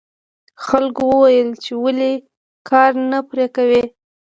خلکو 0.65 1.01
وویل 1.11 1.49
چې 1.63 1.71
ولې 1.83 2.13
کار 2.69 2.91
نه 3.11 3.19
پرې 3.29 3.45
کوې. 3.55 3.83